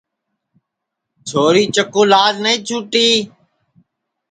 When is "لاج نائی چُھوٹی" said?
2.11-3.07